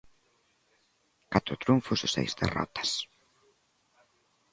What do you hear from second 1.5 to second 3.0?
triunfos e seis derrotas.